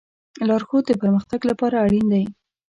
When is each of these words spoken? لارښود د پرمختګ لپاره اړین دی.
لارښود 0.47 0.83
د 0.87 0.91
پرمختګ 1.01 1.39
لپاره 1.49 1.75
اړین 1.85 2.05
دی. 2.13 2.23